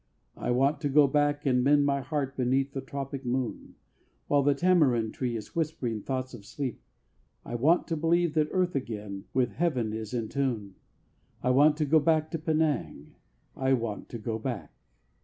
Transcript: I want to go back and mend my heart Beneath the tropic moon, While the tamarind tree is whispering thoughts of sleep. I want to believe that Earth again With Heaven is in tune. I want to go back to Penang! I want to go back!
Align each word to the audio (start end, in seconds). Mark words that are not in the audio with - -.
I 0.35 0.49
want 0.49 0.81
to 0.81 0.89
go 0.89 1.05
back 1.05 1.45
and 1.45 1.63
mend 1.63 1.85
my 1.85 2.01
heart 2.01 2.35
Beneath 2.35 2.73
the 2.73 2.81
tropic 2.81 3.23
moon, 3.23 3.75
While 4.25 4.41
the 4.41 4.55
tamarind 4.55 5.13
tree 5.13 5.35
is 5.37 5.55
whispering 5.55 6.01
thoughts 6.01 6.33
of 6.33 6.43
sleep. 6.43 6.81
I 7.45 7.53
want 7.53 7.85
to 7.89 7.95
believe 7.95 8.33
that 8.33 8.49
Earth 8.49 8.73
again 8.73 9.25
With 9.31 9.51
Heaven 9.51 9.93
is 9.93 10.11
in 10.15 10.27
tune. 10.27 10.73
I 11.43 11.51
want 11.51 11.77
to 11.77 11.85
go 11.85 11.99
back 11.99 12.31
to 12.31 12.39
Penang! 12.39 13.13
I 13.55 13.73
want 13.73 14.09
to 14.09 14.17
go 14.17 14.39
back! 14.39 14.73